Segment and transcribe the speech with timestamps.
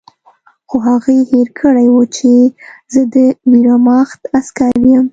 [0.69, 2.31] خو هغې هېر کړي وو چې
[2.93, 3.15] زه د
[3.51, 5.05] ویرماخت عسکر یم